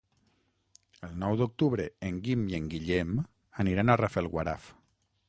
[1.07, 3.13] El nou d'octubre en Guim i en Guillem
[3.65, 4.67] aniran a Rafelguaraf.